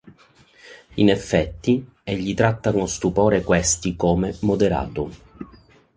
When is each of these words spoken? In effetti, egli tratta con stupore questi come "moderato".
In 0.95 1.09
effetti, 1.09 1.87
egli 2.01 2.33
tratta 2.33 2.71
con 2.71 2.87
stupore 2.89 3.43
questi 3.43 3.95
come 3.95 4.35
"moderato". 4.41 5.11